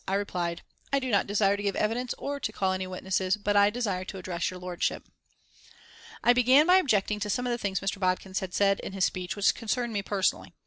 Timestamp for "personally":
10.01-10.53